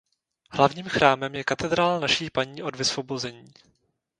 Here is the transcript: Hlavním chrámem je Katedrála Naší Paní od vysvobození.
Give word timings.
Hlavním 0.51 0.85
chrámem 0.89 1.35
je 1.35 1.43
Katedrála 1.43 1.99
Naší 1.99 2.29
Paní 2.29 2.63
od 2.63 2.75
vysvobození. 2.75 3.45